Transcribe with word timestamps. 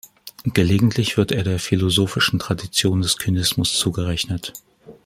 Gelegentlich 0.45 1.15
wird 1.17 1.31
er 1.31 1.43
der 1.43 1.59
philosophischen 1.59 2.39
Tradition 2.39 3.01
des 3.03 3.17
Kynismus 3.17 3.77
zugerechnet. 3.77 4.51